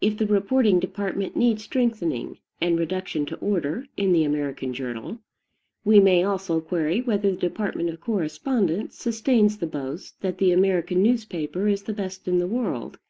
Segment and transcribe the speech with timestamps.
[0.00, 5.18] If the reporting department needs strengthening and reduction to order in the American journal,
[5.84, 11.02] we may also query whether the department of correspondence sustains the boast that the American,
[11.02, 13.00] newspaper is the best in the world.